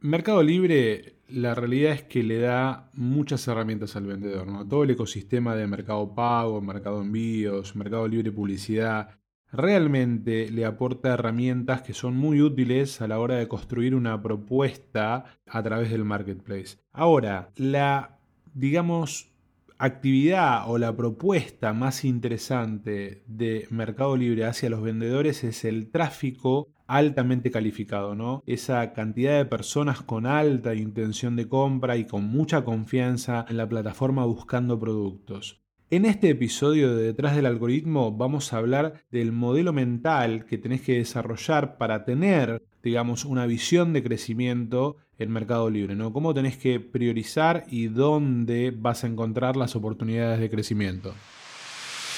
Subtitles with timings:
[0.00, 4.46] Mercado Libre, la realidad es que le da muchas herramientas al vendedor.
[4.68, 9.18] Todo el ecosistema de mercado pago, mercado envíos, mercado libre publicidad,
[9.50, 15.24] realmente le aporta herramientas que son muy útiles a la hora de construir una propuesta
[15.48, 16.78] a través del marketplace.
[16.92, 18.20] Ahora, la,
[18.54, 19.32] digamos,
[19.78, 26.68] actividad o la propuesta más interesante de Mercado Libre hacia los vendedores es el tráfico
[26.86, 28.42] altamente calificado, ¿no?
[28.46, 33.68] Esa cantidad de personas con alta intención de compra y con mucha confianza en la
[33.68, 35.62] plataforma buscando productos.
[35.90, 40.82] En este episodio de Detrás del Algoritmo vamos a hablar del modelo mental que tenés
[40.82, 46.12] que desarrollar para tener, digamos, una visión de crecimiento en Mercado Libre, ¿no?
[46.12, 51.14] Cómo tenés que priorizar y dónde vas a encontrar las oportunidades de crecimiento.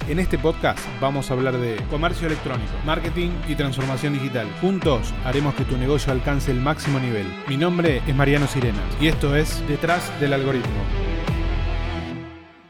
[0.09, 4.49] En este podcast vamos a hablar de comercio electrónico, marketing y transformación digital.
[4.61, 7.27] Juntos haremos que tu negocio alcance el máximo nivel.
[7.49, 11.11] Mi nombre es Mariano Sirena y esto es Detrás del Algoritmo.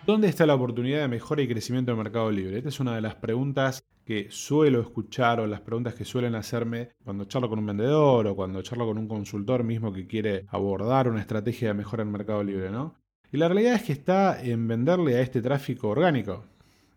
[0.07, 2.59] ¿Dónde está la oportunidad de mejora y crecimiento del mercado libre?
[2.59, 6.89] Esta es una de las preguntas que suelo escuchar o las preguntas que suelen hacerme
[7.05, 11.07] cuando charlo con un vendedor o cuando charlo con un consultor mismo que quiere abordar
[11.07, 12.97] una estrategia de mejora en mercado libre, ¿no?
[13.31, 16.43] Y la realidad es que está en venderle a este tráfico orgánico.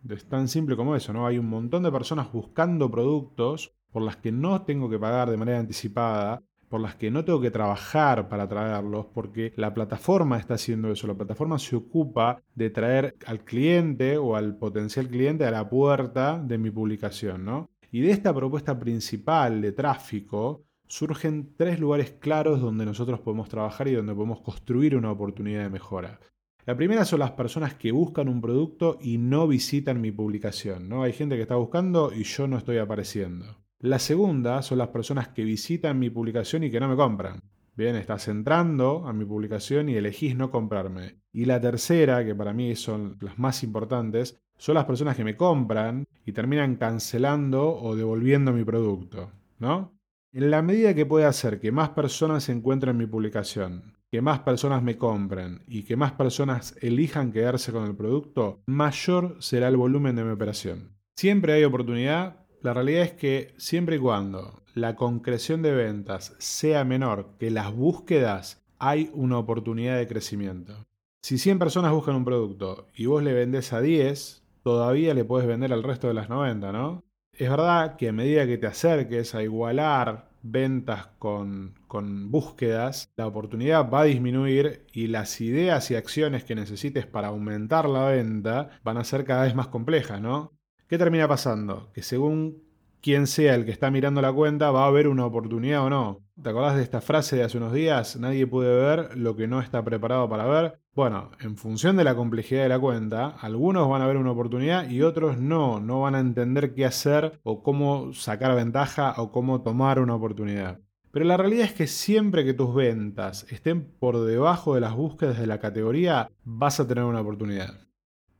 [0.08, 1.24] Es tan simple como eso, ¿no?
[1.24, 5.36] Hay un montón de personas buscando productos por las que no tengo que pagar de
[5.36, 10.54] manera anticipada, por las que no tengo que trabajar para traerlos, porque la plataforma está
[10.54, 11.06] haciendo eso.
[11.06, 16.38] La plataforma se ocupa de traer al cliente o al potencial cliente a la puerta
[16.38, 17.70] de mi publicación, ¿no?
[17.90, 23.88] Y de esta propuesta principal de tráfico surgen tres lugares claros donde nosotros podemos trabajar
[23.88, 26.20] y donde podemos construir una oportunidad de mejora.
[26.66, 30.88] La primera son las personas que buscan un producto y no visitan mi publicación.
[30.88, 31.02] ¿no?
[31.02, 33.63] Hay gente que está buscando y yo no estoy apareciendo.
[33.80, 37.40] La segunda son las personas que visitan mi publicación y que no me compran.
[37.76, 41.16] Bien, estás entrando a mi publicación y elegís no comprarme.
[41.32, 45.36] Y la tercera, que para mí son las más importantes, son las personas que me
[45.36, 49.32] compran y terminan cancelando o devolviendo mi producto.
[49.58, 49.92] ¿No?
[50.32, 54.82] En la medida que pueda hacer que más personas encuentren mi publicación, que más personas
[54.82, 60.16] me compren y que más personas elijan quedarse con el producto, mayor será el volumen
[60.16, 60.96] de mi operación.
[61.16, 62.43] Siempre hay oportunidad.
[62.64, 67.70] La realidad es que siempre y cuando la concreción de ventas sea menor que las
[67.70, 70.86] búsquedas, hay una oportunidad de crecimiento.
[71.20, 75.46] Si 100 personas buscan un producto y vos le vendés a 10, todavía le puedes
[75.46, 77.04] vender al resto de las 90, ¿no?
[77.34, 83.26] Es verdad que a medida que te acerques a igualar ventas con, con, búsquedas, la
[83.26, 88.70] oportunidad va a disminuir y las ideas y acciones que necesites para aumentar la venta
[88.82, 90.53] van a ser cada vez más complejas, ¿no?
[90.86, 91.90] ¿Qué termina pasando?
[91.94, 92.62] Que según
[93.00, 96.20] quien sea el que está mirando la cuenta, va a haber una oportunidad o no.
[96.42, 98.16] ¿Te acordás de esta frase de hace unos días?
[98.16, 100.78] Nadie puede ver lo que no está preparado para ver.
[100.94, 104.88] Bueno, en función de la complejidad de la cuenta, algunos van a ver una oportunidad
[104.90, 109.62] y otros no, no van a entender qué hacer o cómo sacar ventaja o cómo
[109.62, 110.80] tomar una oportunidad.
[111.12, 115.38] Pero la realidad es que siempre que tus ventas estén por debajo de las búsquedas
[115.38, 117.84] de la categoría, vas a tener una oportunidad.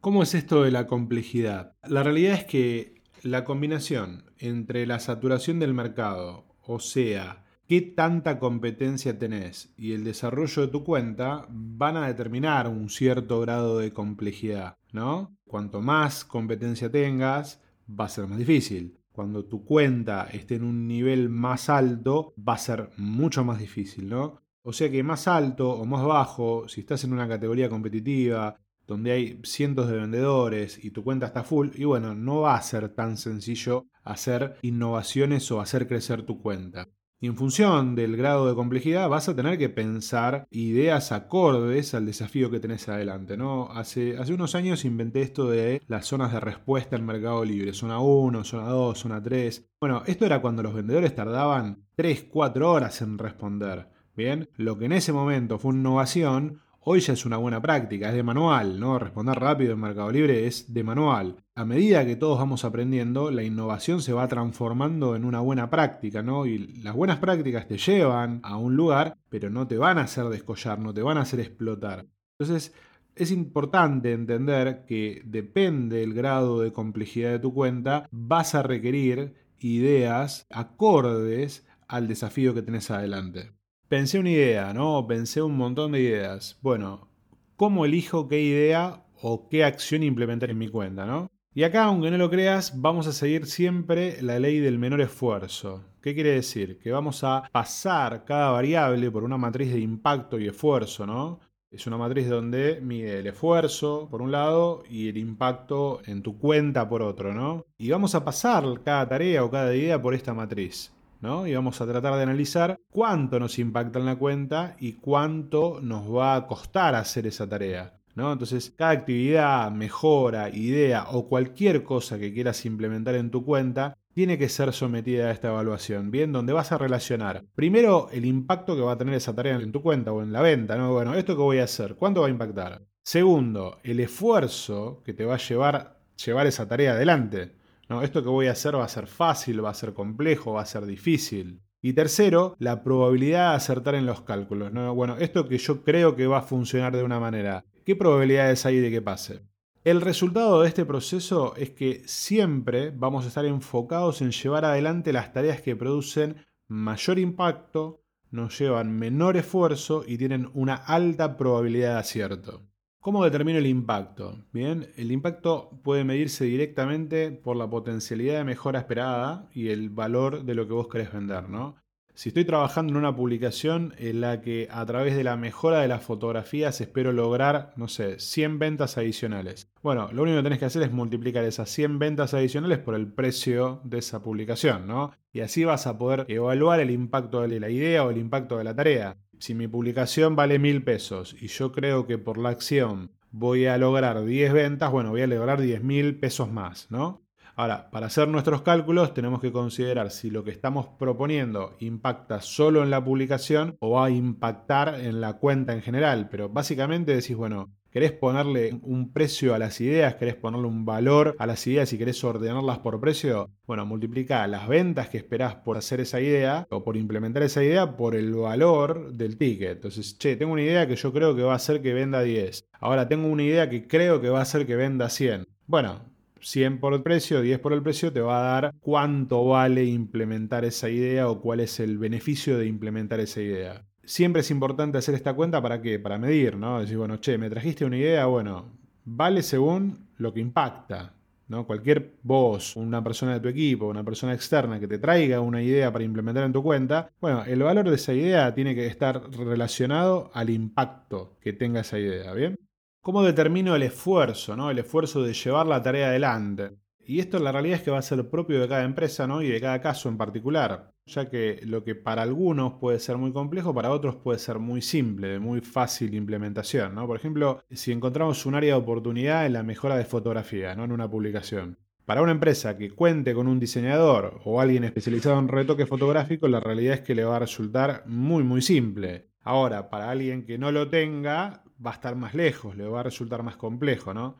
[0.04, 1.76] ¿Cómo es esto de la complejidad?
[1.82, 8.38] La realidad es que la combinación entre la saturación del mercado, o sea, qué tanta
[8.38, 13.94] competencia tenés y el desarrollo de tu cuenta van a determinar un cierto grado de
[13.94, 15.38] complejidad, ¿no?
[15.46, 18.98] Cuanto más competencia tengas, va a ser más difícil.
[19.10, 24.10] Cuando tu cuenta esté en un nivel más alto, va a ser mucho más difícil,
[24.10, 24.42] ¿no?
[24.66, 29.12] O sea que más alto o más bajo, si estás en una categoría competitiva, donde
[29.12, 32.88] hay cientos de vendedores y tu cuenta está full, y bueno, no va a ser
[32.90, 36.88] tan sencillo hacer innovaciones o hacer crecer tu cuenta.
[37.24, 42.04] Y en función del grado de complejidad vas a tener que pensar ideas acordes al
[42.04, 43.38] desafío que tenés adelante.
[43.38, 43.70] ¿no?
[43.72, 47.72] Hace, hace unos años inventé esto de las zonas de respuesta en Mercado Libre.
[47.72, 49.70] Zona 1, zona 2, zona 3.
[49.80, 53.88] Bueno, esto era cuando los vendedores tardaban 3, 4 horas en responder.
[54.14, 58.10] Bien, lo que en ese momento fue una innovación, Hoy ya es una buena práctica,
[58.10, 58.98] es de manual, ¿no?
[58.98, 61.36] Responder rápido en Mercado Libre es de manual.
[61.54, 66.22] A medida que todos vamos aprendiendo, la innovación se va transformando en una buena práctica,
[66.22, 66.44] ¿no?
[66.44, 70.26] Y las buenas prácticas te llevan a un lugar, pero no te van a hacer
[70.26, 72.04] descollar, no te van a hacer explotar.
[72.38, 72.74] Entonces,
[73.16, 79.32] es importante entender que depende del grado de complejidad de tu cuenta, vas a requerir
[79.58, 83.52] ideas acordes al desafío que tenés adelante.
[83.94, 85.06] Pensé una idea, ¿no?
[85.06, 86.58] Pensé un montón de ideas.
[86.62, 87.06] Bueno,
[87.54, 91.28] ¿cómo elijo qué idea o qué acción implementar en mi cuenta, ¿no?
[91.54, 95.84] Y acá, aunque no lo creas, vamos a seguir siempre la ley del menor esfuerzo.
[96.02, 96.80] ¿Qué quiere decir?
[96.80, 101.38] Que vamos a pasar cada variable por una matriz de impacto y esfuerzo, ¿no?
[101.70, 106.36] Es una matriz donde mide el esfuerzo por un lado y el impacto en tu
[106.36, 107.64] cuenta por otro, ¿no?
[107.78, 110.92] Y vamos a pasar cada tarea o cada idea por esta matriz.
[111.24, 111.46] ¿No?
[111.46, 116.14] Y vamos a tratar de analizar cuánto nos impacta en la cuenta y cuánto nos
[116.14, 117.94] va a costar hacer esa tarea.
[118.14, 118.32] ¿No?
[118.32, 124.38] Entonces, cada actividad, mejora, idea o cualquier cosa que quieras implementar en tu cuenta tiene
[124.38, 126.30] que ser sometida a esta evaluación, ¿bien?
[126.30, 129.82] Donde vas a relacionar primero el impacto que va a tener esa tarea en tu
[129.82, 130.92] cuenta o en la venta, ¿no?
[130.92, 131.96] Bueno, ¿esto que voy a hacer?
[131.96, 132.82] ¿Cuánto va a impactar?
[133.02, 137.56] Segundo, el esfuerzo que te va a llevar, llevar esa tarea adelante.
[137.88, 140.62] No, esto que voy a hacer va a ser fácil, va a ser complejo, va
[140.62, 141.60] a ser difícil.
[141.82, 144.72] Y tercero, la probabilidad de acertar en los cálculos.
[144.72, 144.94] ¿no?
[144.94, 148.78] Bueno, esto que yo creo que va a funcionar de una manera, ¿qué probabilidades hay
[148.78, 149.42] de que pase?
[149.84, 155.12] El resultado de este proceso es que siempre vamos a estar enfocados en llevar adelante
[155.12, 156.36] las tareas que producen
[156.68, 162.62] mayor impacto, nos llevan menor esfuerzo y tienen una alta probabilidad de acierto.
[163.04, 164.38] ¿Cómo determino el impacto?
[164.50, 170.46] Bien, el impacto puede medirse directamente por la potencialidad de mejora esperada y el valor
[170.46, 171.76] de lo que vos querés vender, ¿no?
[172.14, 175.88] Si estoy trabajando en una publicación en la que a través de la mejora de
[175.88, 179.70] las fotografías espero lograr, no sé, 100 ventas adicionales.
[179.82, 183.12] Bueno, lo único que tenés que hacer es multiplicar esas 100 ventas adicionales por el
[183.12, 185.12] precio de esa publicación, ¿no?
[185.30, 188.64] Y así vas a poder evaluar el impacto de la idea o el impacto de
[188.64, 189.18] la tarea.
[189.44, 193.76] Si mi publicación vale mil pesos y yo creo que por la acción voy a
[193.76, 197.20] lograr 10 ventas, bueno, voy a lograr 10 mil pesos más, ¿no?
[197.54, 202.82] Ahora, para hacer nuestros cálculos tenemos que considerar si lo que estamos proponiendo impacta solo
[202.82, 206.30] en la publicación o va a impactar en la cuenta en general.
[206.30, 211.36] Pero básicamente decís, bueno, querés ponerle un precio a las ideas, querés ponerle un valor
[211.38, 215.76] a las ideas y querés ordenarlas por precio, bueno, multiplica las ventas que esperás por
[215.76, 219.76] hacer esa idea o por implementar esa idea por el valor del ticket.
[219.76, 222.64] Entonces, che, tengo una idea que yo creo que va a hacer que venda 10.
[222.80, 225.46] Ahora tengo una idea que creo que va a hacer que venda 100.
[225.68, 226.00] Bueno,
[226.40, 230.64] 100 por el precio, 10 por el precio, te va a dar cuánto vale implementar
[230.64, 233.84] esa idea o cuál es el beneficio de implementar esa idea.
[234.06, 235.98] Siempre es importante hacer esta cuenta para qué?
[235.98, 236.80] Para medir, ¿no?
[236.80, 238.66] Decir, bueno, che, me trajiste una idea, bueno,
[239.04, 241.12] vale según lo que impacta.
[241.48, 241.66] ¿no?
[241.66, 245.92] Cualquier voz, una persona de tu equipo, una persona externa que te traiga una idea
[245.92, 250.30] para implementar en tu cuenta, bueno, el valor de esa idea tiene que estar relacionado
[250.34, 252.56] al impacto que tenga esa idea, ¿bien?
[253.02, 254.70] ¿Cómo determino el esfuerzo, ¿no?
[254.70, 256.70] el esfuerzo de llevar la tarea adelante?
[257.06, 259.42] Y esto la realidad es que va a ser propio de cada empresa ¿no?
[259.42, 263.32] y de cada caso en particular, ya que lo que para algunos puede ser muy
[263.32, 266.94] complejo, para otros puede ser muy simple, de muy fácil implementación.
[266.94, 267.06] ¿no?
[267.06, 270.84] Por ejemplo, si encontramos un área de oportunidad en la mejora de fotografía, ¿no?
[270.84, 271.78] en una publicación.
[272.06, 276.60] Para una empresa que cuente con un diseñador o alguien especializado en retoque fotográfico, la
[276.60, 279.30] realidad es que le va a resultar muy muy simple.
[279.40, 283.04] Ahora, para alguien que no lo tenga, va a estar más lejos, le va a
[283.04, 284.36] resultar más complejo, ¿no?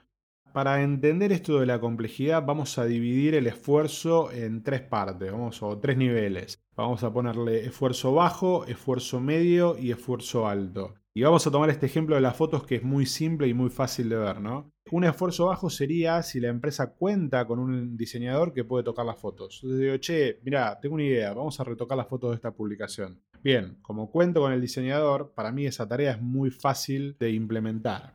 [0.54, 5.60] Para entender esto de la complejidad vamos a dividir el esfuerzo en tres partes, vamos,
[5.64, 6.62] o tres niveles.
[6.76, 10.94] Vamos a ponerle esfuerzo bajo, esfuerzo medio y esfuerzo alto.
[11.12, 13.68] Y vamos a tomar este ejemplo de las fotos que es muy simple y muy
[13.68, 14.70] fácil de ver, ¿no?
[14.92, 19.18] Un esfuerzo bajo sería si la empresa cuenta con un diseñador que puede tocar las
[19.18, 19.58] fotos.
[19.60, 23.20] Entonces digo, che, mira, tengo una idea, vamos a retocar las fotos de esta publicación.
[23.42, 28.14] Bien, como cuento con el diseñador, para mí esa tarea es muy fácil de implementar.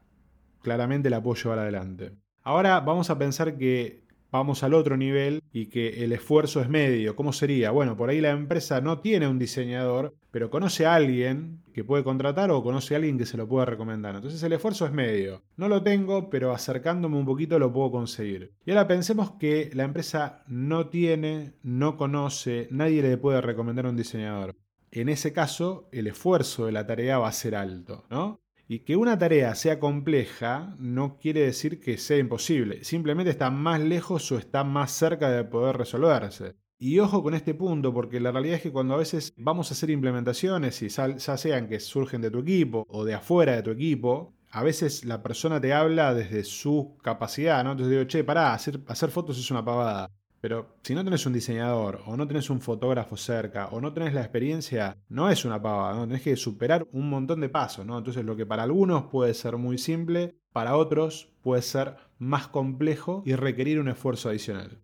[0.61, 2.13] Claramente la puedo llevar adelante.
[2.49, 4.01] Ahora vamos a pensar que
[4.31, 7.15] vamos al otro nivel y que el esfuerzo es medio.
[7.15, 7.69] ¿Cómo sería?
[7.69, 12.03] Bueno, por ahí la empresa no tiene un diseñador, pero conoce a alguien que puede
[12.03, 14.15] contratar o conoce a alguien que se lo puede recomendar.
[14.15, 15.43] Entonces el esfuerzo es medio.
[15.57, 18.51] No lo tengo, pero acercándome un poquito lo puedo conseguir.
[18.65, 23.95] Y ahora pensemos que la empresa no tiene, no conoce, nadie le puede recomendar un
[23.95, 24.55] diseñador.
[24.89, 28.39] En ese caso, el esfuerzo de la tarea va a ser alto, ¿no?
[28.71, 33.81] Y que una tarea sea compleja no quiere decir que sea imposible, simplemente está más
[33.81, 36.55] lejos o está más cerca de poder resolverse.
[36.77, 39.73] Y ojo con este punto, porque la realidad es que cuando a veces vamos a
[39.73, 43.71] hacer implementaciones, y ya sean que surgen de tu equipo o de afuera de tu
[43.71, 47.71] equipo, a veces la persona te habla desde su capacidad, ¿no?
[47.71, 50.11] Entonces digo, che, pará, hacer, hacer fotos es una pavada.
[50.41, 54.13] Pero si no tenés un diseñador, o no tenés un fotógrafo cerca, o no tenés
[54.13, 56.07] la experiencia, no es una pava, ¿no?
[56.07, 57.97] Tenés que superar un montón de pasos, ¿no?
[57.97, 63.23] Entonces lo que para algunos puede ser muy simple, para otros puede ser más complejo
[63.25, 64.81] y requerir un esfuerzo adicional.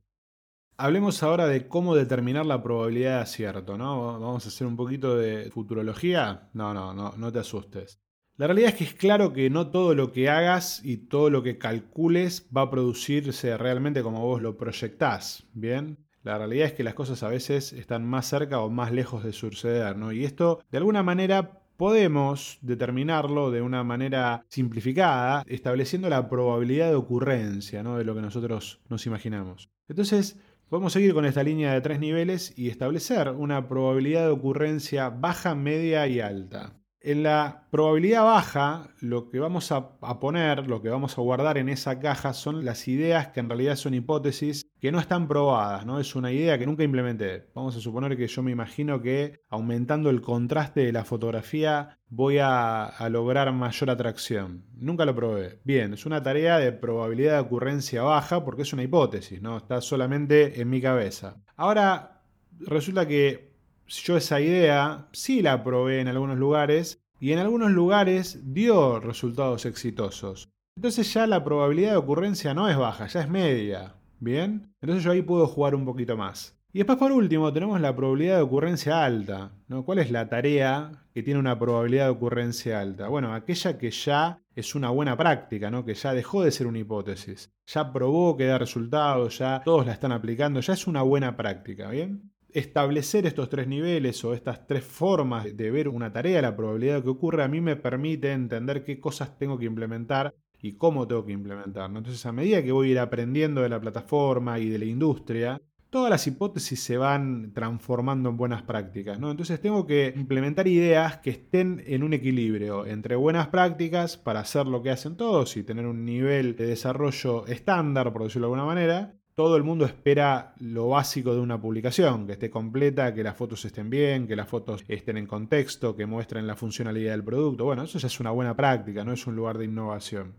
[0.77, 4.19] Hablemos ahora de cómo determinar la probabilidad de acierto, ¿no?
[4.19, 6.50] Vamos a hacer un poquito de futurología.
[6.53, 8.01] No, no, no, no te asustes.
[8.38, 11.42] La realidad es que es claro que no todo lo que hagas y todo lo
[11.42, 15.98] que calcules va a producirse realmente como vos lo proyectás, ¿bien?
[16.22, 19.32] La realidad es que las cosas a veces están más cerca o más lejos de
[19.32, 20.12] suceder, ¿no?
[20.12, 26.96] Y esto, de alguna manera, podemos determinarlo de una manera simplificada, estableciendo la probabilidad de
[26.96, 27.98] ocurrencia ¿no?
[27.98, 29.70] de lo que nosotros nos imaginamos.
[29.88, 30.39] Entonces,
[30.70, 35.56] podemos seguir con esta línea de tres niveles y establecer una probabilidad de ocurrencia baja,
[35.56, 36.74] media y alta.
[37.07, 41.69] En la probabilidad baja, lo que vamos a, poner, lo que vamos a guardar en
[41.69, 46.00] esa caja son las ideas que en realidad son hipótesis que no están probadas, ¿no?
[46.00, 47.45] Es una idea que nunca implementé.
[47.53, 52.39] Vamos a suponer que yo me imagino que aumentando el contraste de la fotografía voy
[52.39, 54.65] a, a lograr mayor atracción.
[54.74, 55.59] Nunca lo probé.
[55.63, 59.57] Bien, es una tarea de probabilidad de ocurrencia baja porque es una hipótesis, ¿no?
[59.57, 61.38] Está solamente en mi cabeza.
[61.55, 62.24] Ahora,
[62.62, 63.54] resulta que
[63.88, 69.65] yo esa idea sí la probé en algunos lugares y en algunos lugares dio resultados
[69.65, 70.50] exitosos.
[70.75, 73.96] Entonces ya la probabilidad de ocurrencia no es baja, ya es media.
[74.20, 74.74] ¿Bien?
[74.82, 76.58] Entonces yo ahí puedo jugar un poquito más.
[76.74, 79.51] Y después por último tenemos la probabilidad de ocurrencia alta.
[79.68, 79.86] ¿no?
[79.86, 83.08] ¿Cuál es la tarea que tiene una probabilidad de ocurrencia alta?
[83.08, 85.86] Bueno, aquella que ya es una buena práctica, ¿no?
[85.86, 87.54] que ya dejó de ser una hipótesis.
[87.65, 91.89] Ya probó que da resultados, ya todos la están aplicando, ya es una buena práctica.
[91.89, 92.34] ¿Bien?
[92.55, 97.03] Establecer estos tres niveles o estas tres formas de ver una tarea, la probabilidad de
[97.03, 101.25] que ocurra, a mí me permite entender qué cosas tengo que implementar y cómo tengo
[101.25, 101.89] que implementar.
[101.89, 105.62] Entonces, a medida que voy a ir aprendiendo de la plataforma y de la industria,
[105.89, 109.19] todas las hipótesis se van transformando en buenas prácticas.
[109.19, 109.31] ¿no?
[109.31, 114.65] Entonces tengo que implementar ideas que estén en un equilibrio entre buenas prácticas para hacer
[114.65, 118.65] lo que hacen todos y tener un nivel de desarrollo estándar, por decirlo de alguna
[118.65, 123.36] manera, todo el mundo espera lo básico de una publicación, que esté completa, que las
[123.36, 127.65] fotos estén bien, que las fotos estén en contexto, que muestren la funcionalidad del producto.
[127.65, 130.36] Bueno, eso ya es una buena práctica, no es un lugar de innovación.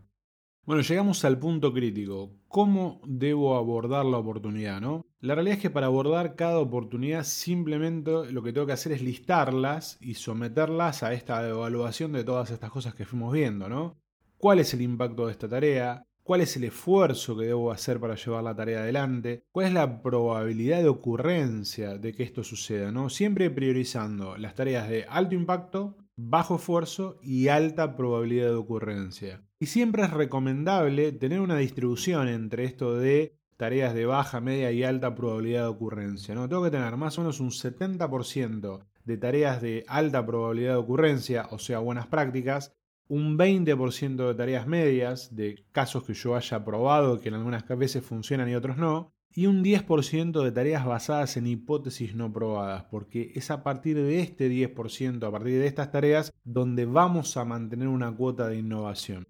[0.64, 2.32] Bueno, llegamos al punto crítico.
[2.48, 5.04] ¿Cómo debo abordar la oportunidad, no?
[5.20, 9.02] La realidad es que para abordar cada oportunidad simplemente lo que tengo que hacer es
[9.02, 14.00] listarlas y someterlas a esta evaluación de todas estas cosas que fuimos viendo, ¿no?
[14.38, 16.06] ¿Cuál es el impacto de esta tarea?
[16.26, 20.02] Cuál es el esfuerzo que debo hacer para llevar la tarea adelante, cuál es la
[20.02, 23.08] probabilidad de ocurrencia de que esto suceda, ¿no?
[23.08, 29.42] Siempre priorizando las tareas de alto impacto, bajo esfuerzo y alta probabilidad de ocurrencia.
[29.60, 34.82] Y siempre es recomendable tener una distribución entre esto de tareas de baja, media y
[34.82, 36.34] alta probabilidad de ocurrencia.
[36.34, 36.48] ¿no?
[36.48, 41.46] Tengo que tener más o menos un 70% de tareas de alta probabilidad de ocurrencia,
[41.52, 42.75] o sea, buenas prácticas,
[43.08, 48.04] un 20% de tareas medias, de casos que yo haya probado, que en algunas veces
[48.04, 53.32] funcionan y otros no, y un 10% de tareas basadas en hipótesis no probadas, porque
[53.34, 57.88] es a partir de este 10%, a partir de estas tareas, donde vamos a mantener
[57.88, 59.26] una cuota de innovación.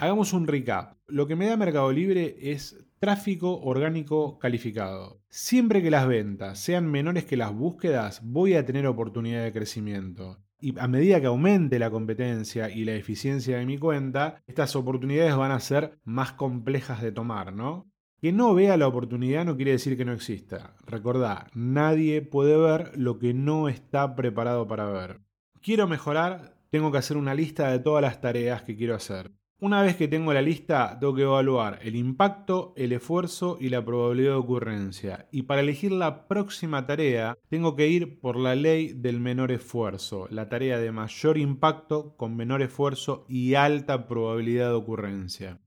[0.00, 0.96] Hagamos un recap.
[1.06, 5.22] Lo que me da Mercado Libre es tráfico orgánico calificado.
[5.28, 10.42] Siempre que las ventas sean menores que las búsquedas, voy a tener oportunidad de crecimiento
[10.62, 15.36] y a medida que aumente la competencia y la eficiencia de mi cuenta, estas oportunidades
[15.36, 17.90] van a ser más complejas de tomar, ¿no?
[18.20, 20.76] Que no vea la oportunidad no quiere decir que no exista.
[20.86, 25.20] Recordá, nadie puede ver lo que no está preparado para ver.
[25.60, 29.32] Quiero mejorar, tengo que hacer una lista de todas las tareas que quiero hacer.
[29.62, 33.84] Una vez que tengo la lista, tengo que evaluar el impacto, el esfuerzo y la
[33.84, 35.28] probabilidad de ocurrencia.
[35.30, 40.26] Y para elegir la próxima tarea, tengo que ir por la ley del menor esfuerzo,
[40.30, 45.60] la tarea de mayor impacto con menor esfuerzo y alta probabilidad de ocurrencia.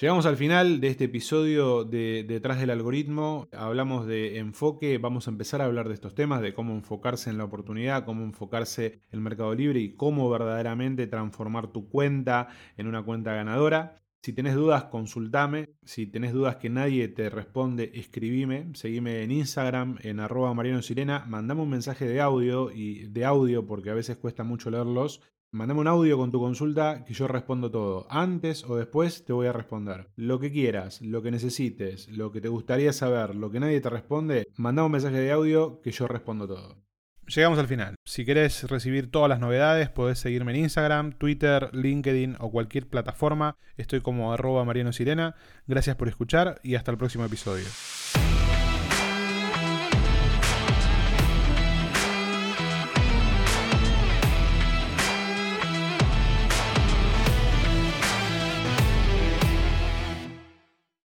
[0.00, 3.48] Llegamos al final de este episodio de Detrás del algoritmo.
[3.52, 7.36] Hablamos de enfoque, vamos a empezar a hablar de estos temas, de cómo enfocarse en
[7.36, 12.86] la oportunidad, cómo enfocarse en el mercado libre y cómo verdaderamente transformar tu cuenta en
[12.86, 13.96] una cuenta ganadora.
[14.22, 15.68] Si tenés dudas, consultame.
[15.84, 18.70] Si tenés dudas que nadie te responde, escribime.
[18.72, 21.26] Seguime en Instagram, en arroba Mariano Sirena.
[21.28, 25.20] Mandame un mensaje de audio y de audio porque a veces cuesta mucho leerlos
[25.54, 28.06] Mandame un audio con tu consulta que yo respondo todo.
[28.08, 30.08] Antes o después te voy a responder.
[30.16, 33.90] Lo que quieras, lo que necesites, lo que te gustaría saber, lo que nadie te
[33.90, 36.78] responde, mandame un mensaje de audio que yo respondo todo.
[37.26, 37.96] Llegamos al final.
[38.06, 43.58] Si querés recibir todas las novedades, podés seguirme en Instagram, Twitter, LinkedIn o cualquier plataforma.
[43.76, 45.34] Estoy como arroba Mariano Sirena.
[45.66, 47.66] Gracias por escuchar y hasta el próximo episodio.